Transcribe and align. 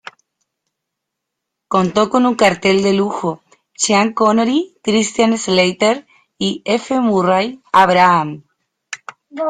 Contó 1.67 2.09
con 2.09 2.25
un 2.25 2.33
cartel 2.33 2.81
de 2.81 2.93
lujo: 2.93 3.43
Sean 3.75 4.13
Connery, 4.13 4.75
Christian 4.81 5.37
Slater 5.37 6.07
y 6.39 6.63
F. 6.65 6.99
Murray 6.99 7.61
Abraham. 7.71 8.41